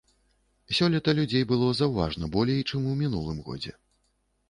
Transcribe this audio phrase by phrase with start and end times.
[0.77, 3.79] Сёлета людзей было заўважна болей, чым у мінулым годзе.